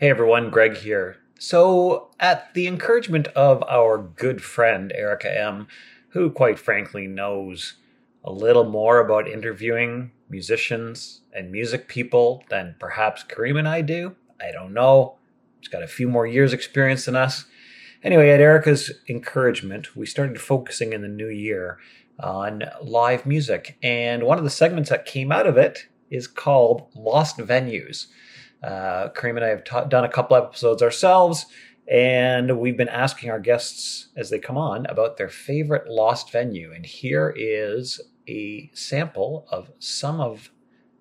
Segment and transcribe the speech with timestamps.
[0.00, 1.18] Hey everyone, Greg here.
[1.38, 5.68] So, at the encouragement of our good friend Erica M.,
[6.12, 7.74] who quite frankly knows
[8.24, 14.16] a little more about interviewing musicians and music people than perhaps Kareem and I do,
[14.40, 15.18] I don't know.
[15.60, 17.44] She's got a few more years' experience than us.
[18.02, 21.76] Anyway, at Erica's encouragement, we started focusing in the new year
[22.18, 23.76] on live music.
[23.82, 28.06] And one of the segments that came out of it is called Lost Venues.
[28.62, 31.46] Uh, Kareem and I have ta- done a couple episodes ourselves,
[31.90, 36.72] and we've been asking our guests as they come on about their favorite lost venue.
[36.72, 40.50] And here is a sample of some of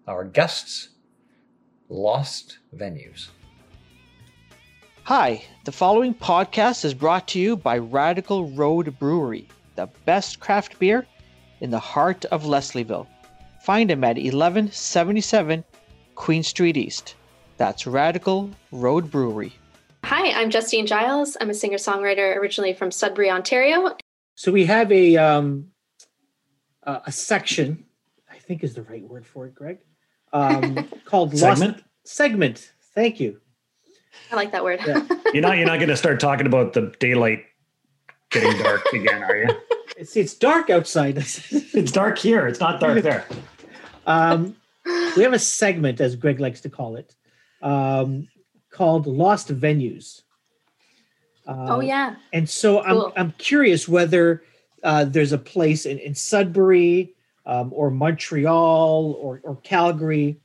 [0.08, 0.90] our guests'
[1.90, 3.27] lost venues.
[5.03, 10.78] Hi, the following podcast is brought to you by Radical Road Brewery, the best craft
[10.80, 11.05] beer
[11.62, 13.08] in the heart of Leslieville.
[13.64, 15.64] Find them at 1177
[16.16, 17.16] Queen Street East.
[17.59, 19.52] That's Radical Road Brewery.
[20.05, 21.36] Hi, I'm Justine Giles.
[21.41, 23.97] I'm a singer songwriter originally from Sudbury, Ontario.
[24.36, 25.67] So we have a um,
[26.84, 27.84] uh, a section,
[28.31, 29.80] I think is the right word for it, Greg,
[30.31, 31.73] um, called Segment?
[31.73, 32.72] Lost Segment.
[32.95, 33.42] Thank you.
[34.31, 34.80] I like that word.
[34.88, 35.06] Yeah.
[35.34, 37.44] You're not you're not going to start talking about the daylight
[38.30, 40.06] getting dark again, are you?
[40.06, 41.17] See, it's dark outside.
[41.52, 42.47] It's dark here.
[42.47, 43.25] It's not dark there.
[44.08, 44.56] um,
[45.17, 47.16] we have a segment, as Greg likes to call it,
[47.62, 48.28] um,
[48.72, 50.22] called Lost Venues.
[51.48, 52.16] Uh, oh yeah.
[52.34, 53.14] And so Cool.
[53.16, 54.44] I'm I'm curious whether
[54.84, 57.14] uh, there's a place in, in Sudbury
[57.46, 60.38] um, or Montreal or, or Calgary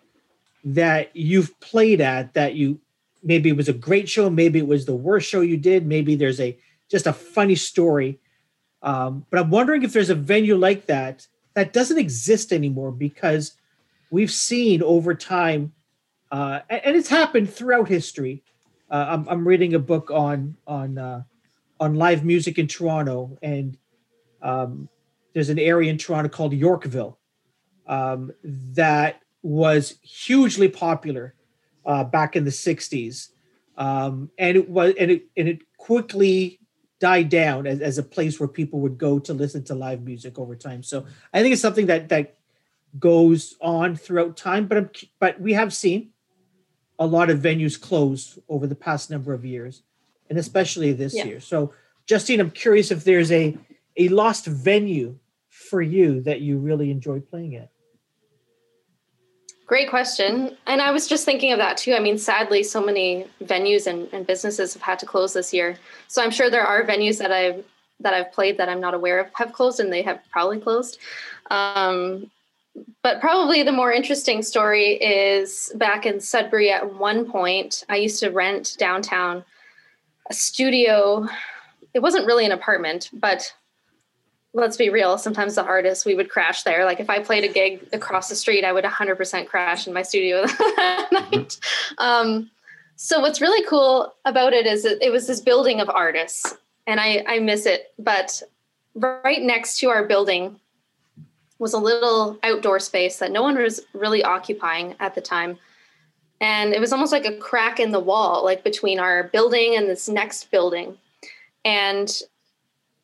[0.64, 2.80] that you've played at that you
[3.22, 6.14] maybe it was a great show, maybe it was the worst show you did, maybe
[6.14, 6.56] there's a
[6.90, 8.18] just a funny story.
[8.82, 13.52] Um, but I'm wondering if there's a venue like that that doesn't exist anymore because
[14.10, 15.72] we've seen over time,
[16.34, 18.42] uh, and, it's happened throughout history.
[18.90, 21.22] Uh, I'm, I'm reading a book on on uh,
[21.78, 23.78] on live music in Toronto, and
[24.42, 24.88] um,
[25.32, 27.16] there's an area in Toronto called Yorkville
[27.86, 31.36] um, that was hugely popular
[31.86, 33.28] uh, back in the '60s,
[33.78, 36.58] um, and it was and it and it quickly
[36.98, 40.36] died down as, as a place where people would go to listen to live music
[40.36, 40.82] over time.
[40.82, 42.38] So I think it's something that that
[42.98, 44.90] goes on throughout time, but I'm,
[45.20, 46.10] but we have seen
[46.98, 49.82] a lot of venues closed over the past number of years,
[50.28, 51.24] and especially this Yeah.
[51.26, 51.40] year.
[51.40, 51.72] So,
[52.06, 53.56] Justine, I'm curious if there's a
[53.96, 55.16] a lost venue
[55.48, 57.70] for you that you really enjoy playing at.
[59.66, 60.56] Great question.
[60.66, 61.94] And I was just thinking of that too.
[61.94, 65.78] I mean, sadly, so many venues and, and businesses have had to close this year.
[66.08, 67.64] So I'm sure there are venues that I've
[68.00, 70.98] that I've played that I'm not aware of have closed, and they have probably closed.
[71.50, 72.30] Um,
[73.02, 76.70] but probably the more interesting story is back in Sudbury.
[76.70, 79.44] At one point, I used to rent downtown
[80.30, 81.28] a studio.
[81.92, 83.52] It wasn't really an apartment, but
[84.54, 87.52] let's be real sometimes the artists we would crash there like if i played a
[87.52, 91.58] gig across the street i would 100% crash in my studio that night
[91.98, 92.48] um,
[92.96, 96.56] so what's really cool about it is it was this building of artists
[96.86, 98.42] and I, I miss it but
[98.94, 100.60] right next to our building
[101.58, 105.58] was a little outdoor space that no one was really occupying at the time
[106.40, 109.88] and it was almost like a crack in the wall like between our building and
[109.88, 110.96] this next building
[111.64, 112.22] and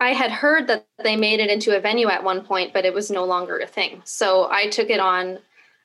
[0.01, 2.95] I had heard that they made it into a venue at one point, but it
[2.95, 4.01] was no longer a thing.
[4.05, 5.39] So I took it on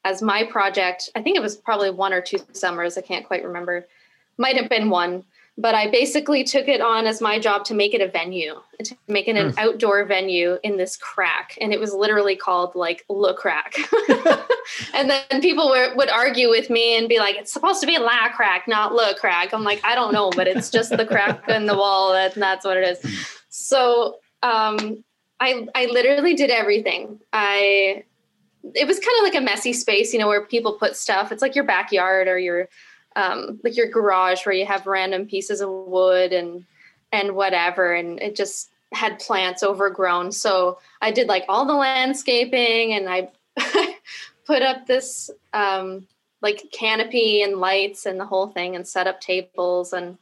[0.06, 1.10] as my project.
[1.16, 2.98] I think it was probably one or two summers.
[2.98, 3.86] I can't quite remember.
[4.38, 5.26] Might have been one.
[5.58, 8.98] But I basically took it on as my job to make it a venue, to
[9.08, 11.58] make it an outdoor venue in this crack.
[11.62, 13.74] And it was literally called like Le Crack.
[14.94, 17.98] and then people were, would argue with me and be like, it's supposed to be
[17.98, 19.54] La Crack, not Le Crack.
[19.54, 22.14] I'm like, I don't know, but it's just the crack in the wall.
[22.14, 23.34] And that's what it is.
[23.48, 25.04] So um,
[25.40, 27.20] I I literally did everything.
[27.34, 28.04] I
[28.74, 31.32] it was kind of like a messy space, you know, where people put stuff.
[31.32, 32.68] It's like your backyard or your
[33.16, 36.66] um, like your garage where you have random pieces of wood and
[37.12, 40.32] and whatever, and it just had plants overgrown.
[40.32, 43.32] So I did like all the landscaping, and I
[44.46, 46.08] put up this um,
[46.42, 50.18] like canopy and lights and the whole thing, and set up tables and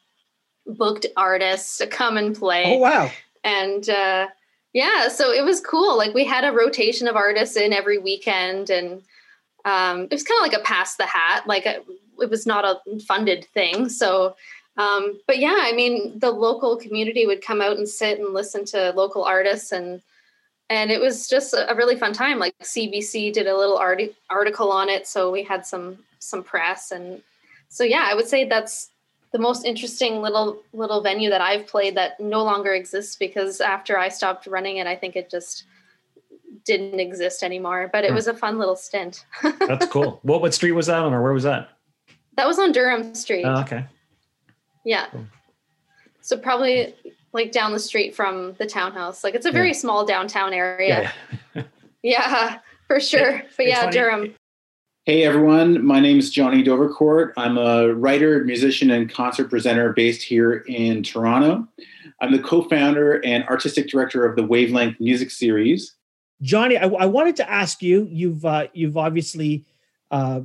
[0.65, 3.11] booked artists to come and play Oh wow!
[3.43, 4.27] and uh,
[4.73, 8.69] yeah so it was cool like we had a rotation of artists in every weekend
[8.69, 9.01] and
[9.65, 11.81] um, it was kind of like a pass the hat like a,
[12.23, 14.35] it was not a funded thing so
[14.77, 18.65] um, but yeah i mean the local community would come out and sit and listen
[18.65, 20.01] to local artists and
[20.69, 24.71] and it was just a really fun time like cbc did a little arti- article
[24.71, 27.21] on it so we had some some press and
[27.69, 28.89] so yeah i would say that's
[29.33, 33.97] the most interesting little little venue that I've played that no longer exists because after
[33.97, 35.63] I stopped running it, I think it just
[36.65, 37.89] didn't exist anymore.
[37.91, 38.15] But it Hmm.
[38.15, 39.25] was a fun little stint.
[39.67, 40.19] That's cool.
[40.21, 41.69] what what street was that on, or where was that?
[42.37, 43.43] That was on Durham Street.
[43.45, 43.85] Oh, okay.
[44.85, 45.07] yeah.
[45.11, 45.25] cool.
[46.21, 46.95] So probably
[47.33, 49.23] like down the street from the townhouse.
[49.23, 49.73] Like it's a very Yeah.
[49.73, 51.11] small downtown area.
[51.55, 51.63] Yeah.
[52.01, 53.43] Yeah, for sure.
[53.57, 54.35] But yeah, funny- Durham.
[55.05, 57.33] Hey everyone, my name is Johnny Dovercourt.
[57.35, 61.67] I'm a writer, musician, and concert presenter based here in Toronto.
[62.21, 65.93] I'm the co founder and artistic director of the Wavelength Music Series.
[66.41, 68.07] Johnny, I, I wanted to ask you.
[68.09, 69.65] You've uh, you've obviously
[70.09, 70.41] uh,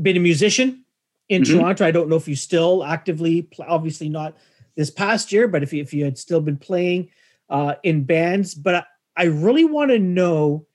[0.00, 0.84] been a musician
[1.28, 1.58] in Mhm.
[1.58, 1.86] Toronto.
[1.86, 4.36] I don't know if you still actively, obviously not
[4.76, 7.08] this past year, but if you, if you had still been playing
[7.48, 8.54] uh, in bands.
[8.54, 8.84] But I,
[9.16, 10.66] I really want to know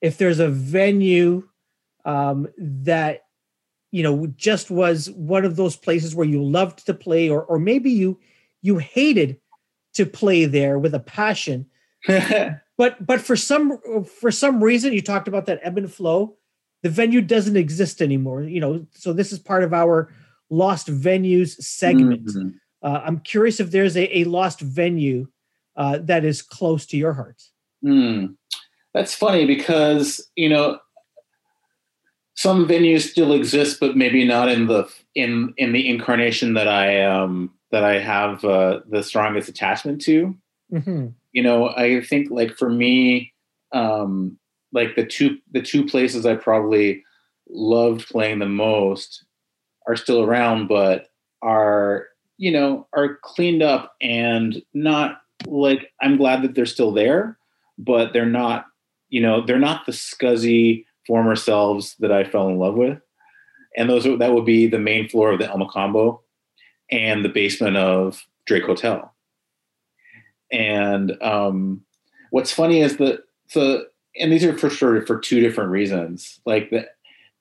[0.00, 1.48] if there's a venue
[2.04, 3.22] um, that
[3.90, 7.58] you know just was one of those places where you loved to play, or or
[7.58, 8.18] maybe you
[8.62, 9.40] you hated
[9.94, 11.64] to play there with a passion
[12.76, 16.36] but but for some for some reason you talked about that ebb and flow
[16.86, 20.08] the venue doesn't exist anymore you know so this is part of our
[20.50, 22.54] lost venues segment Mhm.
[22.86, 25.26] uh, i'm curious if there's a, a lost venue
[25.74, 27.42] uh, that is close to your heart
[27.82, 28.26] Hmm.
[28.94, 30.06] That's funny because
[30.36, 30.78] you know
[32.34, 37.02] some venues still exist, but maybe not in the in in the incarnation that I
[37.02, 40.34] um that I have uh, the strongest attachment to.
[40.72, 41.14] Mhm.
[41.32, 43.32] you know i think like for me
[43.72, 44.38] um
[44.76, 47.02] like the two the two places i probably
[47.48, 49.24] loved playing the most
[49.88, 51.08] are still around but
[51.42, 52.06] are
[52.36, 57.36] you know are cleaned up and not like i'm glad that they're still there
[57.78, 58.66] but they're not
[59.08, 62.98] you know they're not the scuzzy former selves that i fell in love with.
[63.76, 66.20] And those are, that would be the main floor of the El Mocambo
[66.90, 69.14] and the basement of Drake Hotel.
[70.50, 71.82] And um,
[72.30, 73.24] what's funny is that
[73.54, 73.88] the
[74.18, 76.40] and these are for sure for two different reasons.
[76.46, 76.86] Like the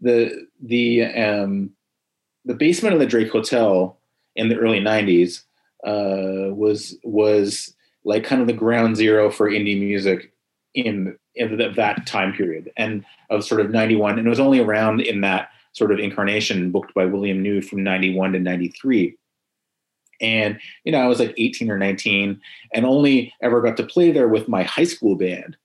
[0.01, 1.71] the the um,
[2.43, 3.97] the basement of the Drake Hotel
[4.35, 5.43] in the early '90s
[5.85, 7.73] uh, was was
[8.03, 10.31] like kind of the ground zero for indie music
[10.73, 14.59] in in th- that time period and of sort of 91 and it was only
[14.59, 19.17] around in that sort of incarnation booked by william new from 91 to 93
[20.21, 22.39] and you know i was like 18 or 19
[22.73, 25.57] and only ever got to play there with my high school band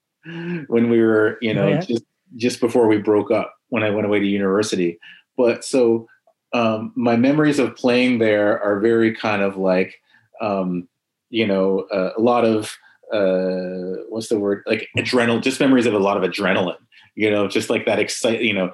[0.69, 1.81] when we were you know Oh, yeah?
[1.81, 2.05] just
[2.37, 4.99] just before we broke up when i went away to university
[5.37, 6.06] but so
[6.52, 10.00] um, my memories of playing there are very kind of like
[10.40, 10.88] um,
[11.31, 12.76] you know uh, a lot of
[13.12, 16.76] uh, what's the word like adrenaline just memories of a lot of adrenaline
[17.14, 18.70] you know just like that excite you know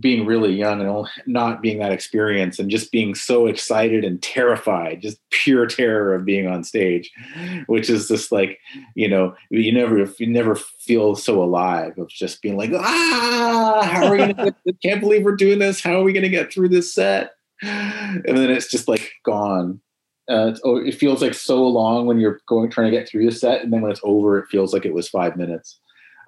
[0.00, 5.00] being really young and not being that experienced and just being so excited and terrified
[5.00, 7.10] just pure terror of being on stage
[7.66, 8.58] which is just like
[8.94, 14.06] you know you never you never feel so alive of just being like ah how
[14.06, 15.82] are we gonna can't believe we're doing this.
[15.82, 17.32] How are we gonna get through this set?
[17.62, 19.80] And then it's just like gone.
[20.28, 23.32] Uh, oh, it feels like so long when you're going trying to get through the
[23.32, 25.80] set and then when it's over it feels like it was five minutes.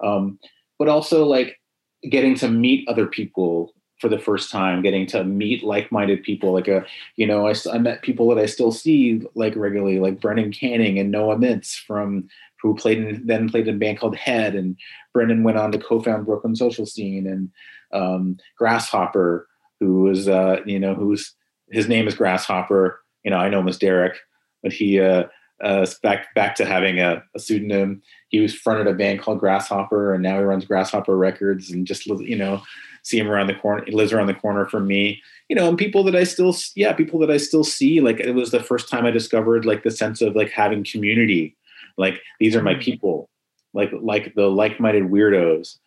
[0.03, 0.39] Um,
[0.79, 1.60] but also like
[2.09, 6.67] getting to meet other people for the first time getting to meet like-minded people like
[6.67, 6.83] a
[7.17, 10.97] you know I, I met people that i still see like regularly like brendan canning
[10.97, 12.27] and noah mintz from
[12.61, 14.75] who played in, then played in a band called head and
[15.13, 17.49] brendan went on to co-found broken social scene and
[17.93, 19.47] um, grasshopper
[19.79, 21.35] who was uh, you know who's
[21.69, 22.99] his name is grasshopper.
[23.23, 24.17] You know i know him as derek
[24.63, 25.25] but he uh,
[25.61, 28.01] uh, back back to having a, a pseudonym.
[28.29, 32.05] He was fronted a band called grasshopper and now he runs grasshopper records and just
[32.05, 32.61] you know
[33.03, 35.21] see him around the corner he lives around the corner from me.
[35.49, 38.33] You know and people that i still yeah people that i still see like it
[38.33, 41.55] was the first time i discovered like the sense of like having community.
[41.97, 43.29] Like these are my people.
[43.73, 45.77] Like like the like-minded weirdos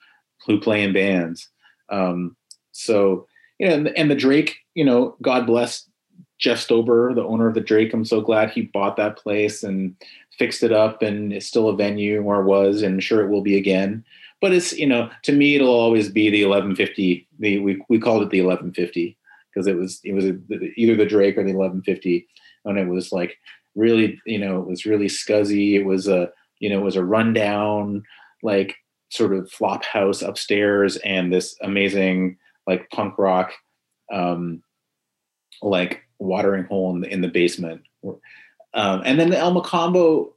[0.46, 1.48] who play in bands.
[1.88, 2.36] Um
[2.72, 3.26] so
[3.58, 5.88] you know and, and the drake you know god bless
[6.38, 9.94] jeff stober the owner of the drake i'm so glad he bought that place and
[10.38, 13.56] fixed it up and it's still a venue or was and sure it will be
[13.56, 14.04] again.
[14.40, 18.22] But it's you know to me it'll always be the 1150 the we, we called
[18.22, 19.16] it the 1150
[19.48, 20.36] because it was it was a,
[20.76, 22.26] either the drake or the 1150
[22.64, 23.38] and it was like
[23.74, 25.74] really you know it was really scuzzy.
[25.74, 28.02] It was a you know it was a rundown
[28.42, 28.76] like
[29.10, 32.36] sort of flop house upstairs and this amazing
[32.66, 33.52] like punk rock
[34.12, 34.62] um
[35.62, 37.82] like watering hole in the, in the basement
[38.74, 40.32] um, and then the El Mocambo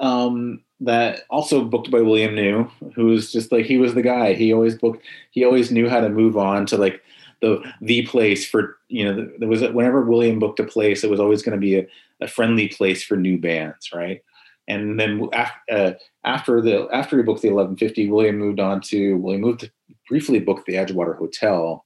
[0.00, 4.32] um, that also booked by William New, who was just like he was the guy.
[4.32, 5.04] He always booked.
[5.30, 7.02] He always knew how to move on to like
[7.40, 11.20] the the place for you know there was whenever William booked a place, it was
[11.20, 11.86] always going to be a,
[12.20, 14.22] a friendly place for new bands, right?
[14.68, 15.28] And then
[15.70, 15.92] uh,
[16.24, 19.70] after the after he booked the 1150, William moved on to he moved to
[20.08, 21.84] briefly booked the Edgewater Hotel,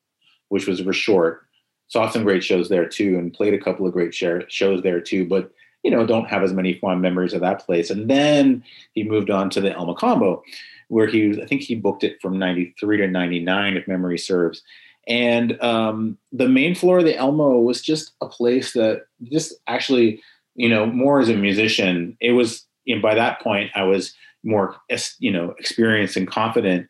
[0.49, 1.46] which was for short.
[1.89, 5.01] Saw some great shows there too, and played a couple of great share, shows there
[5.01, 5.27] too.
[5.27, 5.53] But
[5.83, 7.91] you know, don't have as many fond memories of that place.
[7.91, 8.65] And then
[8.95, 10.43] he moved on to the El Combo,
[10.89, 14.63] where he I think he booked it from 93 to 99, if memory serves.
[15.07, 20.21] And um, the main floor of the Elmo was just a place that just actually,
[20.55, 24.15] you know, more as a musician, it was, you know, by that point, I was
[24.43, 24.77] more,
[25.19, 26.89] you know, experienced and confident.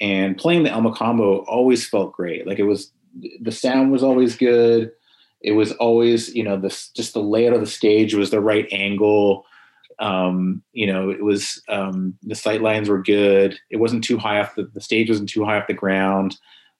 [0.00, 2.46] And playing the El combo always felt great.
[2.46, 2.90] Like it was,
[3.40, 4.92] the sound was always good.
[5.40, 8.66] It was always you know this just the layout of the stage was the right
[8.70, 9.46] angle.
[9.98, 13.58] Um, you know it was um, the sight lines were good.
[13.70, 16.36] It wasn't too high off the, the stage wasn't too high off the ground.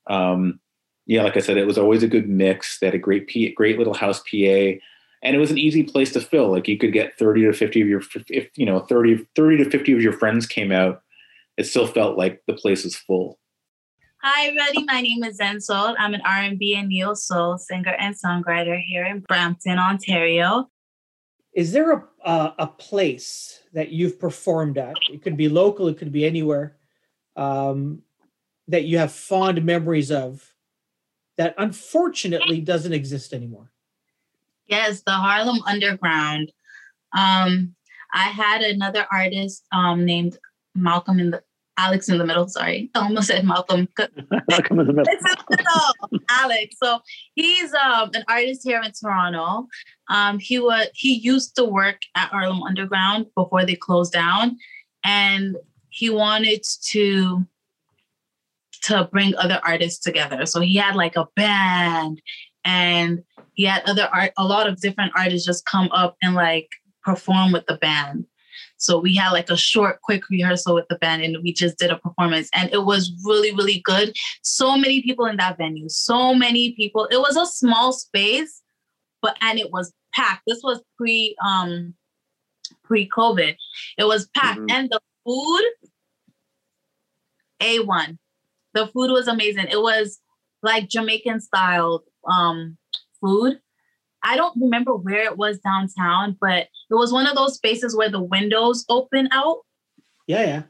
[0.07, 0.61] Um,
[1.07, 2.79] yeah like i said it was always a good mix.
[2.79, 4.79] They had a great P, great little house pa
[5.23, 6.51] and it was an easy place to fill.
[6.51, 9.71] Like you could get 30 to 50 of your if you know 30 30 to
[9.71, 11.03] 50 of your friends came out
[11.57, 13.39] it still felt like the place was full
[14.23, 14.85] Hi, everybody.
[14.85, 15.95] My name is Zen Soul.
[15.99, 20.69] I'm an R&B and neo soul singer and songwriter here in Brampton, Ontario.
[21.55, 24.95] Is there a uh, a place that you've performed at?
[25.11, 25.89] It could be local.
[25.89, 26.77] It could be anywhere.
[27.35, 28.03] Um,
[28.69, 30.47] that you have fond memories of
[31.39, 33.73] that unfortunately doesn't exist anymore.
[34.67, 36.53] Yes, the Harlem Underground.
[37.17, 37.75] Um,
[38.13, 40.37] I had another artist um, named
[40.75, 41.43] Malcolm in the
[41.81, 42.47] Alex in the middle.
[42.47, 43.89] Sorry, I almost said Malcolm.
[43.99, 45.05] Malcolm in the middle.
[45.09, 46.21] It's in the middle.
[46.29, 46.77] Alex.
[46.83, 47.01] So
[47.35, 49.67] he's um, an artist here in Toronto.
[50.09, 54.59] Um, he was he used to work at Harlem Underground before they closed down,
[55.05, 55.57] and
[55.89, 57.47] he wanted to
[58.83, 60.47] to bring other artists together.
[60.47, 62.21] So he had like a band,
[62.65, 63.23] and
[63.55, 66.69] he had other art, a lot of different artists just come up and like
[67.03, 68.27] perform with the band.
[68.81, 71.91] So we had like a short, quick rehearsal with the band and we just did
[71.91, 72.49] a performance.
[72.55, 74.17] And it was really, really good.
[74.43, 77.07] So many people in that venue, so many people.
[77.11, 78.63] It was a small space,
[79.21, 80.43] but and it was packed.
[80.47, 81.95] This was pre um
[82.85, 83.55] pre-COVID.
[83.99, 84.61] It was packed.
[84.61, 84.71] Mm-hmm.
[84.71, 85.65] And the food,
[87.61, 88.17] A1.
[88.73, 89.67] The food was amazing.
[89.71, 90.21] It was
[90.63, 92.79] like Jamaican style um
[93.21, 93.61] food.
[94.23, 98.11] I don't remember where it was downtown, but it was one of those spaces where
[98.11, 99.59] the windows open out.
[100.27, 100.63] Yeah, yeah.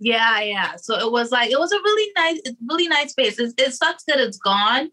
[0.00, 0.76] Yeah, yeah.
[0.76, 3.38] So it was like it was a really nice, really nice space.
[3.38, 4.90] It, it sucks that it's gone.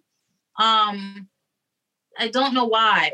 [0.60, 1.28] Um,
[2.18, 3.12] I don't know why,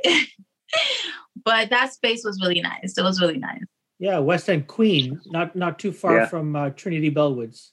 [1.43, 2.98] but that space was really nice.
[2.98, 3.63] It was really nice.
[4.00, 6.25] Yeah, West End Queen, not not too far yeah.
[6.27, 7.70] from uh, Trinity Bellwoods.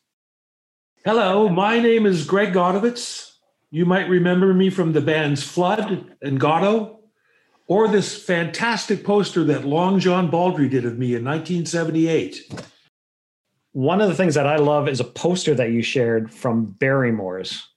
[1.04, 3.34] Hello, my name is Greg Godovitz.
[3.70, 6.97] You might remember me from the bands Fludd and Goddo
[7.68, 12.52] or this fantastic poster that Long John Baldry did of me in 1978.
[13.72, 17.68] One of the things that I love is a poster that you shared from Barrymore's.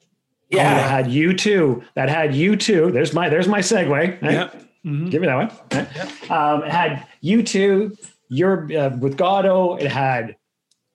[0.50, 1.84] Yeah, oh, that had you two.
[1.96, 2.92] That had you two.
[2.92, 3.90] There's my there's my segue.
[3.90, 4.18] Right?
[4.22, 4.50] Yeah.
[4.86, 5.10] Mm-hmm.
[5.10, 5.52] Give me that one.
[5.72, 6.32] Right?
[6.32, 7.96] Um, it had you two.
[8.30, 9.80] You're uh, with Goddo.
[9.80, 10.36] It had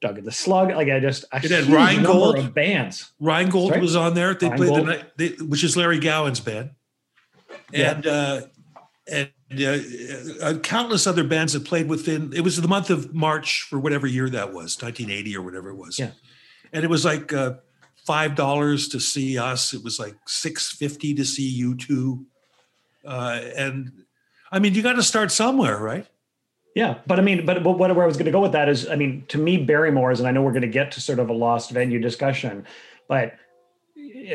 [0.02, 0.70] Doug the Slug.
[0.70, 3.12] Like I just it had Rheingold of bands.
[3.20, 3.80] Rheingold right?
[3.80, 4.34] was on there.
[4.34, 4.68] They Rheingold.
[4.68, 6.70] played the night, they, which is Larry Gowan's band,
[7.72, 8.10] and yeah.
[8.10, 8.40] uh,
[9.10, 9.78] and uh,
[10.42, 12.32] uh, countless other bands that played within.
[12.34, 15.76] It was the month of March for whatever year that was, 1980 or whatever it
[15.76, 15.98] was.
[15.98, 16.10] Yeah,
[16.72, 17.54] and it was like uh,
[18.04, 19.72] five dollars to see us.
[19.72, 22.26] It was like six fifty to see you two.
[23.06, 23.92] uh, and
[24.52, 26.06] I mean, you got to start somewhere, right?
[26.74, 28.88] Yeah, but I mean, but, but where I was going to go with that is,
[28.88, 31.30] I mean, to me, Barrymore's, and I know we're going to get to sort of
[31.30, 32.66] a lost venue discussion,
[33.08, 33.34] but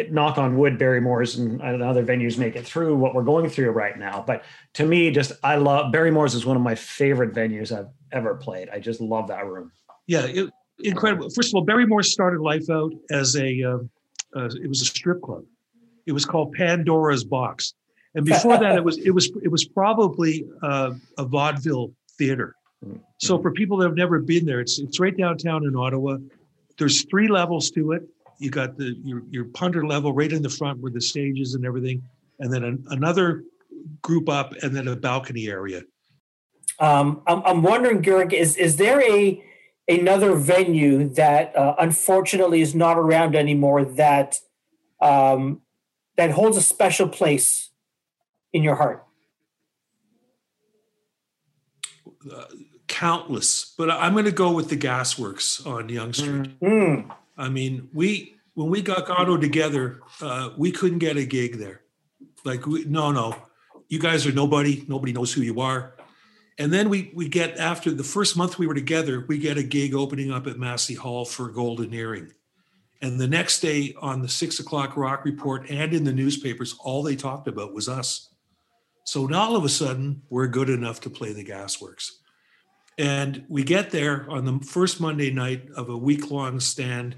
[0.09, 3.71] knock on wood, Barrymore's and, and other venues make it through what we're going through
[3.71, 4.23] right now.
[4.25, 8.35] But to me, just I love Barrymore's is one of my favorite venues I've ever
[8.35, 8.69] played.
[8.69, 9.71] I just love that room.
[10.07, 10.49] Yeah, it,
[10.79, 11.29] incredible.
[11.29, 13.77] First of all, Barrymore started life out as a uh,
[14.35, 15.43] uh, it was a strip club.
[16.05, 17.73] It was called Pandora's Box,
[18.15, 22.55] and before that, it was it was it was probably uh, a vaudeville theater.
[22.85, 22.97] Mm-hmm.
[23.19, 26.17] So for people that have never been there, it's it's right downtown in Ottawa.
[26.77, 28.03] There's three levels to it
[28.41, 31.53] you got the your, your punter level right in the front where the stage is
[31.53, 32.01] and everything,
[32.39, 33.43] and then an, another
[34.01, 35.81] group up, and then a balcony area.
[36.79, 39.43] Um, I'm, I'm wondering, Georg, is is there a
[39.87, 44.37] another venue that uh, unfortunately is not around anymore that
[44.99, 45.61] um,
[46.17, 47.69] that holds a special place
[48.53, 49.05] in your heart?
[52.31, 52.45] Uh,
[52.87, 56.59] countless, but I'm going to go with the Gasworks on Yonge Street.
[56.59, 57.11] Mm.
[57.41, 61.81] I mean, we when we got Goddo together, uh, we couldn't get a gig there.
[62.43, 63.35] Like, we, no, no,
[63.87, 64.85] you guys are nobody.
[64.87, 65.95] Nobody knows who you are.
[66.59, 69.63] And then we we get after the first month we were together, we get a
[69.63, 72.31] gig opening up at Massey Hall for Golden Earring.
[73.01, 77.01] And the next day on the six o'clock rock report and in the newspapers, all
[77.01, 78.31] they talked about was us.
[79.05, 82.11] So now all of a sudden, we're good enough to play the Gasworks.
[82.99, 87.15] And we get there on the first Monday night of a week long stand,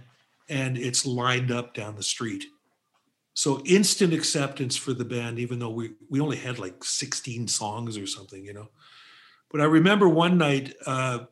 [0.53, 2.45] and it's lined up down the street.
[3.33, 7.97] So instant acceptance for the band, even though we, we only had like 16 songs
[7.97, 8.69] or something, you know.
[9.51, 11.25] But I remember one night uh,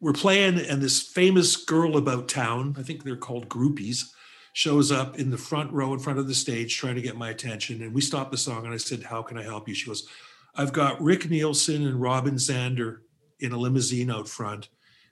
[0.00, 4.04] we're playing, and this famous girl about town, I think they're called groupies,
[4.52, 7.30] shows up in the front row in front of the stage trying to get my
[7.30, 7.82] attention.
[7.82, 9.74] And we stopped the song, and I said, How can I help you?
[9.74, 10.06] She goes,
[10.54, 12.98] I've got Rick Nielsen and Robin Zander
[13.40, 14.68] in a limousine out front.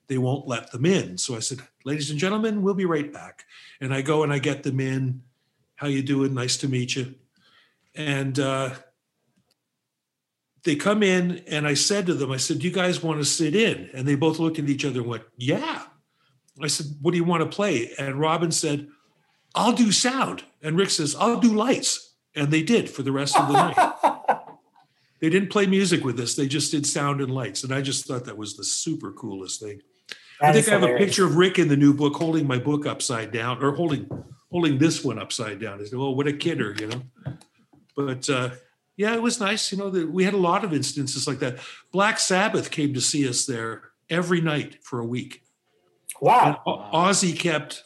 [0.08, 1.18] They won't let them in.
[1.18, 3.44] So I said, Ladies and gentlemen, we'll be right back.
[3.80, 5.22] And I go and I get them in.
[5.76, 6.34] How you doing?
[6.34, 7.14] Nice to meet you.
[7.94, 8.70] And uh,
[10.64, 13.24] they come in and I said to them, I said, Do you guys want to
[13.24, 13.90] sit in?
[13.94, 15.82] And they both looked at each other and went, Yeah.
[16.60, 17.90] I said, What do you want to play?
[17.98, 18.88] And Robin said,
[19.54, 20.44] I'll do sound.
[20.62, 22.14] And Rick says, I'll do lights.
[22.34, 24.18] And they did for the rest of the night.
[25.22, 26.34] They didn't play music with this.
[26.34, 27.62] they just did sound and lights.
[27.62, 29.80] And I just thought that was the super coolest thing.
[30.40, 32.86] I think I have a picture of Rick in the new book holding my book
[32.86, 34.08] upside down or holding
[34.50, 35.78] holding this one upside down.
[35.78, 37.02] He's oh, what a kidder, you know.
[37.96, 38.50] But uh,
[38.96, 39.72] yeah, it was nice.
[39.72, 41.58] You know, that we had a lot of instances like that.
[41.92, 45.42] Black Sabbath came to see us there every night for a week.
[46.20, 46.60] Wow.
[46.66, 47.84] O- Ozzy kept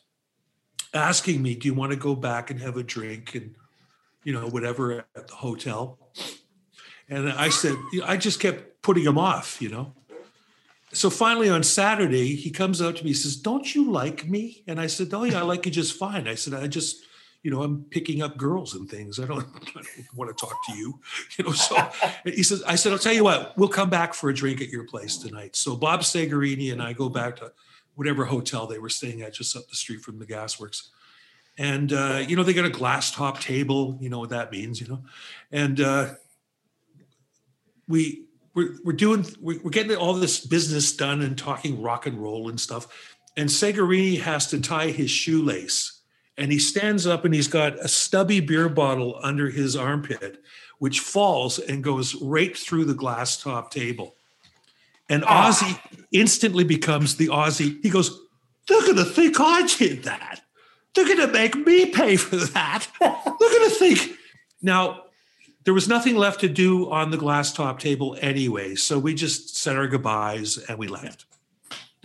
[0.92, 3.54] asking me, "Do you want to go back and have a drink and
[4.24, 5.98] you know whatever at the hotel?"
[7.08, 9.94] And I said, I just kept putting him off, you know.
[10.96, 14.62] So finally on Saturday, he comes up to me, he says, Don't you like me?
[14.66, 16.26] And I said, Oh, yeah, I like you just fine.
[16.26, 17.04] I said, I just,
[17.42, 19.20] you know, I'm picking up girls and things.
[19.20, 20.98] I don't, I don't want to talk to you.
[21.38, 21.76] You know, so
[22.24, 24.70] he says, I said, I'll tell you what, we'll come back for a drink at
[24.70, 25.54] your place tonight.
[25.54, 27.52] So Bob Segarini and I go back to
[27.94, 30.88] whatever hotel they were staying at just up the street from the gasworks.
[31.58, 34.80] And uh, you know, they got a glass top table, you know what that means,
[34.80, 35.02] you know.
[35.52, 36.14] And uh
[37.86, 42.48] we we're, we're doing we're, getting all this business done and talking rock and roll
[42.48, 42.88] and stuff.
[43.36, 46.00] And Segarini has to tie his shoelace
[46.38, 50.42] and he stands up and he's got a stubby beer bottle under his armpit
[50.78, 54.14] which falls and goes right through the glass top table.
[55.08, 55.50] And Ah.
[55.50, 55.78] Ozzy
[56.12, 58.18] instantly becomes the Aussie he goes
[58.68, 60.40] they're going to think I did that.
[60.94, 62.88] They're going to make me pay for that.
[63.00, 64.18] They're going to think
[64.60, 65.04] now
[65.66, 69.56] there was nothing left to do on the glass top table anyway, so we just
[69.56, 71.26] said our goodbyes and we left.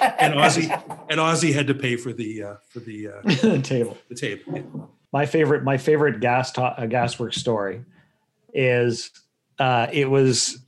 [0.00, 0.68] and Ozzy
[1.08, 3.96] and Ozzy had to pay for the uh, for the uh, the table.
[4.08, 4.90] the table.
[5.12, 7.84] my favorite my favorite gas to- uh, gasworks story
[8.52, 9.10] is
[9.60, 10.58] uh it was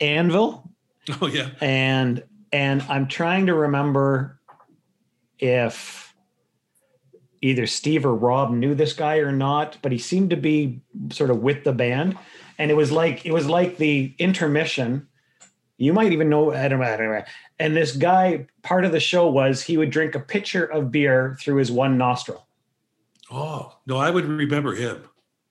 [0.00, 0.68] anvil
[1.20, 4.40] Oh yeah, and and i'm trying to remember
[5.38, 6.11] if
[7.42, 11.30] either steve or rob knew this guy or not but he seemed to be sort
[11.30, 12.16] of with the band
[12.58, 15.06] and it was like it was like the intermission
[15.76, 17.22] you might even know i don't know, I don't know
[17.58, 21.36] and this guy part of the show was he would drink a pitcher of beer
[21.40, 22.46] through his one nostril
[23.34, 25.02] Oh no, I would remember him.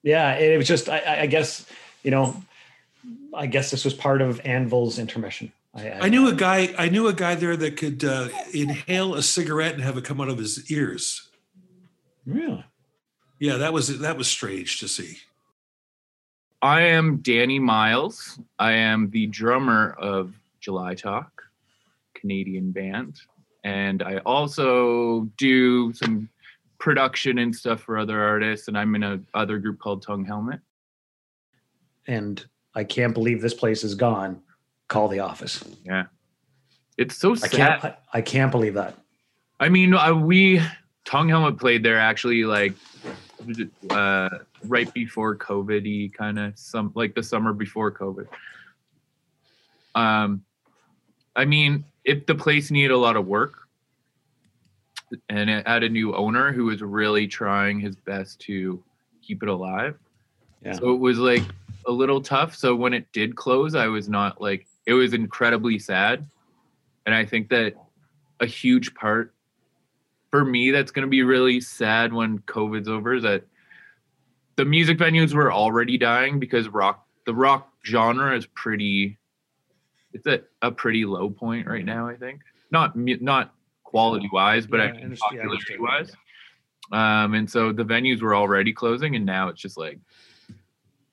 [0.03, 1.65] Yeah, it was just I- I, I guess
[2.03, 2.41] you know,
[3.33, 5.51] I guess this was part of Anvil's intermission.
[5.73, 6.73] I, I knew a guy.
[6.77, 10.21] I knew a guy there that could uh, inhale a cigarette and have it come
[10.21, 11.29] out of his ears.
[12.25, 12.63] Really?
[13.39, 15.17] Yeah, that was that was strange to see.
[16.61, 18.39] I am Danny Miles.
[18.59, 21.41] I am the drummer of July Talk,
[22.13, 23.19] Canadian band,
[23.63, 26.29] and I also do some
[26.77, 28.67] production and stuff for other artists.
[28.67, 30.59] And I'm in a other group called Tongue Helmet.
[32.07, 34.41] And I can't believe this place is gone.
[34.87, 35.63] Call the office.
[35.83, 36.05] Yeah,
[36.97, 37.51] it's so I sad.
[37.51, 37.85] can't.
[37.85, 38.97] I, I can't believe that.
[39.59, 40.61] I mean, uh, we
[41.05, 42.73] Tongue Helmet played there actually like
[43.89, 44.29] uh,
[44.65, 48.27] right before COVID, kind of some like the summer before COVID.
[49.95, 50.43] Um,
[51.35, 53.67] I mean, if the place needed a lot of work,
[55.29, 58.81] and it had a new owner who was really trying his best to
[59.21, 59.97] keep it alive,
[60.63, 60.73] Yeah.
[60.73, 61.43] so it was like
[61.87, 62.55] a little tough.
[62.55, 66.25] So when it did close, I was not like it was incredibly sad,
[67.05, 67.73] and I think that
[68.39, 69.33] a huge part
[70.31, 73.43] for me that's going to be really sad when COVID's over is that
[74.55, 79.17] the music venues were already dying because rock the rock genre is pretty
[80.13, 82.07] it's at a pretty low point right now.
[82.07, 82.41] I think
[82.71, 85.81] not not quality wise, but Yeah, I I mean understand- popularity understand.
[85.81, 86.15] wise.
[86.93, 89.99] Um, and so the venues were already closing, and now it's just like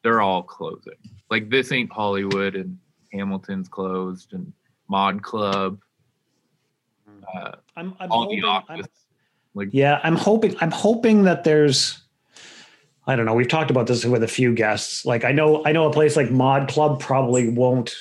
[0.02, 0.94] they're all closing.
[1.31, 2.76] Like this ain't Hollywood, and
[3.12, 4.52] Hamilton's closed, and
[4.88, 5.78] Mod Club,
[7.37, 8.87] uh, I'm, I'm all hoping, the I'm- office.
[9.59, 12.01] Like Yeah, I'm hoping I'm hoping that there's
[13.07, 15.05] I don't know, we've talked about this with a few guests.
[15.05, 17.94] Like I know I know a place like Mod Club probably won't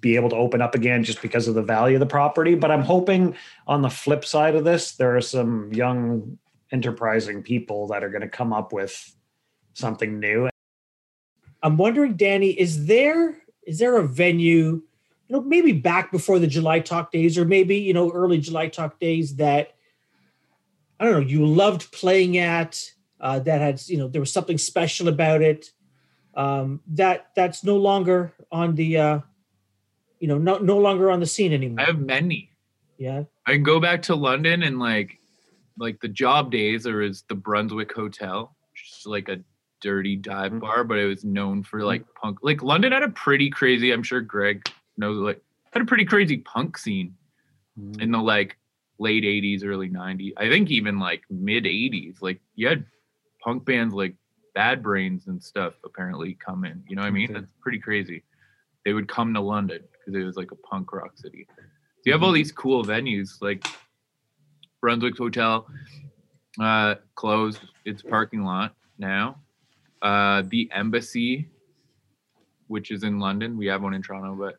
[0.00, 2.70] be able to open up again just because of the value of the property, but
[2.70, 6.38] I'm hoping on the flip side of this there are some young
[6.70, 9.14] enterprising people that are going to come up with
[9.74, 10.48] something new.
[11.62, 14.82] I'm wondering, Danny, is there is there a venue, you
[15.28, 18.98] know, maybe back before the July Talk days, or maybe you know early July Talk
[18.98, 19.72] days that
[21.02, 22.80] I don't know you loved playing at
[23.20, 25.66] uh, that had you know there was something special about it.
[26.36, 29.18] Um, that that's no longer on the uh,
[30.20, 31.80] you know no no longer on the scene anymore.
[31.80, 32.50] I have many.
[32.98, 35.18] yeah, I can go back to London and like
[35.76, 39.40] like the job days there was the Brunswick Hotel, just like a
[39.80, 43.50] dirty dive bar, but it was known for like punk like London had a pretty
[43.50, 44.64] crazy, I'm sure Greg
[44.96, 47.16] knows like had a pretty crazy punk scene.
[47.98, 48.56] In the like
[49.02, 50.32] late 80s, early 90s.
[50.36, 52.22] I think even like mid 80s.
[52.22, 52.84] Like you had
[53.42, 54.14] punk bands like
[54.54, 56.82] Bad Brains and stuff apparently come in.
[56.88, 57.32] You know what I mean?
[57.32, 58.22] That's pretty crazy.
[58.84, 61.46] They would come to London because it was like a punk rock city.
[61.56, 63.66] So you have all these cool venues like
[64.80, 65.66] Brunswick Hotel,
[66.60, 69.40] uh, closed its parking lot now.
[70.00, 71.48] Uh, the Embassy,
[72.66, 74.56] which is in London, we have one in Toronto, but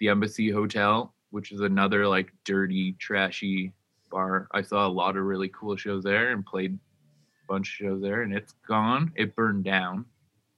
[0.00, 3.72] the Embassy Hotel, which is another like dirty, trashy
[4.10, 4.48] bar.
[4.52, 8.02] I saw a lot of really cool shows there and played a bunch of shows
[8.02, 9.12] there, and it's gone.
[9.16, 10.04] It burned down.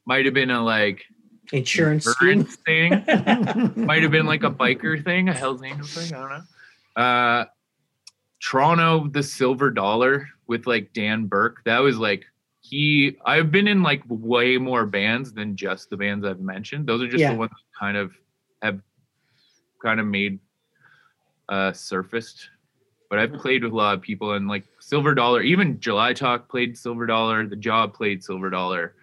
[0.06, 1.04] Might have been a like
[1.52, 2.90] insurance insurance thing.
[3.76, 6.14] Might have been like a biker thing, a Hell's Angels thing.
[6.14, 6.30] I don't
[6.96, 7.02] know.
[7.02, 7.44] Uh,
[8.42, 11.62] Toronto, the Silver Dollar with like Dan Burke.
[11.64, 12.24] That was like
[12.62, 13.16] he.
[13.24, 16.86] I've been in like way more bands than just the bands I've mentioned.
[16.86, 17.32] Those are just Yeah.
[17.32, 18.12] the ones that kind of
[18.62, 18.80] have
[19.82, 20.38] kind of made
[21.48, 22.48] uh surfaced.
[23.10, 26.48] But I've played with a lot of people and like Silver Dollar, even July Talk
[26.48, 28.94] played Silver Dollar, The Job played Silver Dollar.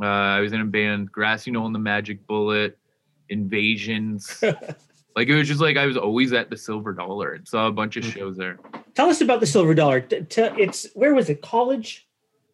[0.00, 2.78] Uh, I was in a band, Grassy Knoll and the Magic Bullet,
[3.28, 4.42] Invasions.
[5.16, 7.72] like it was just like I was always at the Silver Dollar and saw a
[7.72, 8.58] bunch of shows there.
[8.94, 10.00] Tell us about the Silver Dollar.
[10.00, 11.42] T- t- it's where was it?
[11.42, 12.06] College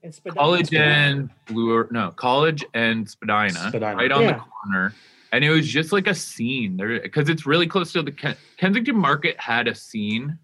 [0.02, 0.40] and Spadina?
[0.40, 3.96] College and Blue, no, College and Spadina, Spadina.
[3.96, 4.32] right on Yeah.
[4.32, 4.94] the corner.
[5.32, 8.36] And it was just like a scene there because it's really close to the Ken-
[8.56, 10.38] Kensington Market had a scene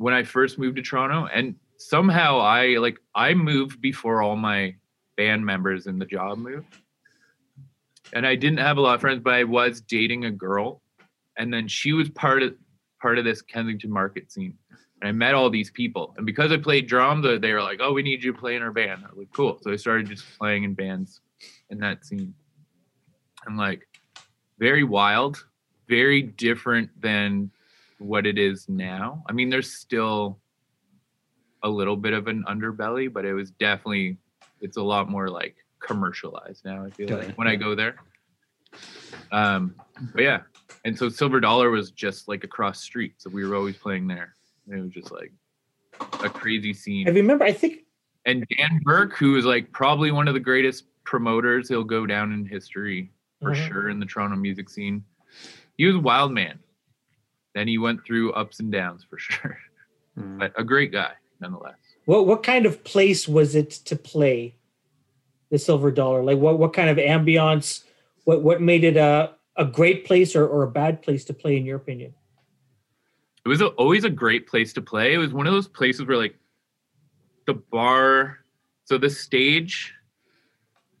[0.00, 4.74] when I first moved to Toronto, and somehow I like I moved before all my
[5.18, 6.74] band members in the job moved,
[8.14, 10.80] and I didn't have a lot of friends, but I was dating a girl,
[11.36, 12.54] and then she was part of
[13.02, 14.56] part of this Kensington Market scene,
[15.02, 17.80] and I met all these people, and because I played drums, uh, they were like,
[17.82, 19.76] "Oh, we need you to play in our band." I was like, "Cool," so I
[19.76, 21.20] started just playing in bands
[21.68, 22.32] in that scene,
[23.44, 23.86] and like
[24.58, 25.44] very wild,
[25.88, 27.50] very different than
[28.00, 29.22] what it is now.
[29.28, 30.40] I mean, there's still
[31.62, 34.16] a little bit of an underbelly, but it was definitely
[34.60, 36.84] it's a lot more like commercialized now.
[36.84, 37.96] I feel Got like when I go there.
[39.32, 39.74] Um,
[40.14, 40.40] but yeah,
[40.84, 44.34] and so Silver Dollar was just like across street, so we were always playing there.
[44.66, 45.32] And it was just like
[46.24, 47.06] a crazy scene.
[47.08, 47.44] I remember.
[47.44, 47.80] I think
[48.26, 52.32] and Dan Burke, who is like probably one of the greatest promoters, he'll go down
[52.32, 53.10] in history
[53.40, 53.68] for Mhm.
[53.68, 55.04] sure in the Toronto music scene.
[55.76, 56.58] He was a wild man.
[57.54, 59.58] Then he went through ups and downs for sure,
[60.18, 60.38] Mm.
[60.40, 61.76] but a great guy nonetheless.
[62.04, 64.54] what what kind of place was it to play
[65.50, 66.22] the Silver Dollar?
[66.22, 67.84] Like what what kind of ambiance?
[68.24, 71.56] What what made it a a great place or, or a bad place to play
[71.56, 72.12] in your opinion?
[73.44, 75.14] It was a, always a great place to play.
[75.14, 76.36] It was one of those places where like
[77.46, 78.38] the bar,
[78.84, 79.94] so the stage,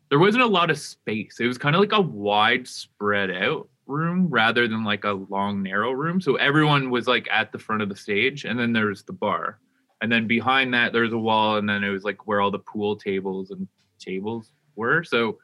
[0.08, 1.36] there wasn't a lot of space.
[1.40, 5.62] It was kind of like a wide spread out room rather than like a long
[5.62, 6.20] narrow room.
[6.20, 9.58] So everyone was like at the front of the stage and then there's the bar.
[10.00, 12.58] And then behind that there's a wall and then it was like where all the
[12.58, 15.04] pool tables and tables were.
[15.04, 15.38] So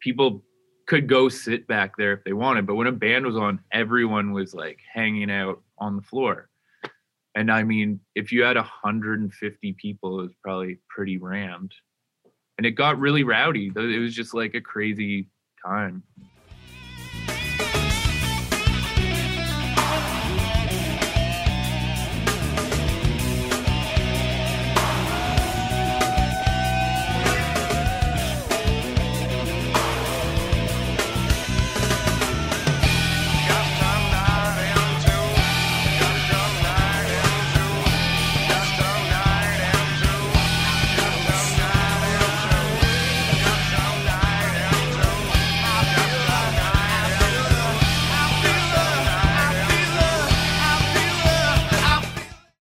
[0.00, 0.44] people
[0.86, 4.32] could go sit back there if they wanted, but when a band was on, everyone
[4.32, 6.50] was like hanging out on the floor.
[7.34, 11.72] And I mean, if you had 150 people, it was probably pretty rammed.
[12.58, 13.72] And it got really rowdy.
[13.74, 15.28] It was just like a crazy
[15.64, 16.02] time.